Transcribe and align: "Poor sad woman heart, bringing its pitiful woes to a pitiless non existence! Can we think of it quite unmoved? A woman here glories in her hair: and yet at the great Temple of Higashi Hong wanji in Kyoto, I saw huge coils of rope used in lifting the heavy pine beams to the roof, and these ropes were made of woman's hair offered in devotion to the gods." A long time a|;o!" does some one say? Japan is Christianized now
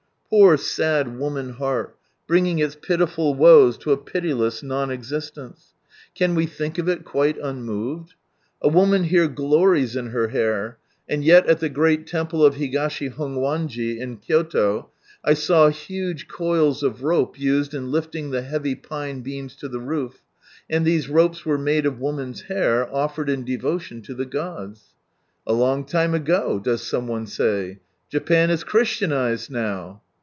"Poor 0.41 0.55
sad 0.55 1.19
woman 1.19 1.49
heart, 1.49 1.93
bringing 2.25 2.57
its 2.59 2.77
pitiful 2.81 3.33
woes 3.35 3.77
to 3.77 3.91
a 3.91 3.97
pitiless 3.97 4.63
non 4.63 4.89
existence! 4.89 5.73
Can 6.15 6.35
we 6.35 6.45
think 6.45 6.77
of 6.77 6.87
it 6.87 7.03
quite 7.03 7.37
unmoved? 7.39 8.13
A 8.61 8.69
woman 8.69 9.03
here 9.03 9.27
glories 9.27 9.97
in 9.97 10.07
her 10.11 10.29
hair: 10.29 10.77
and 11.09 11.21
yet 11.21 11.47
at 11.47 11.59
the 11.59 11.67
great 11.67 12.07
Temple 12.07 12.45
of 12.45 12.55
Higashi 12.55 13.09
Hong 13.09 13.35
wanji 13.39 13.97
in 13.99 14.19
Kyoto, 14.19 14.89
I 15.21 15.33
saw 15.33 15.67
huge 15.67 16.29
coils 16.29 16.81
of 16.81 17.03
rope 17.03 17.37
used 17.37 17.73
in 17.73 17.91
lifting 17.91 18.29
the 18.29 18.43
heavy 18.43 18.73
pine 18.75 19.19
beams 19.23 19.53
to 19.57 19.67
the 19.67 19.81
roof, 19.81 20.21
and 20.69 20.85
these 20.85 21.09
ropes 21.09 21.45
were 21.45 21.57
made 21.57 21.85
of 21.85 21.99
woman's 21.99 22.43
hair 22.43 22.87
offered 22.95 23.29
in 23.29 23.43
devotion 23.43 24.01
to 24.03 24.13
the 24.13 24.25
gods." 24.25 24.93
A 25.45 25.51
long 25.51 25.83
time 25.83 26.15
a|;o!" 26.15 26.57
does 26.63 26.83
some 26.83 27.05
one 27.09 27.27
say? 27.27 27.79
Japan 28.09 28.49
is 28.49 28.63
Christianized 28.63 29.51
now 29.51 30.01